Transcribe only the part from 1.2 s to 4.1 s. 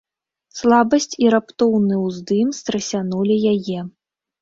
і раптоўны ўздым страсянулі яе.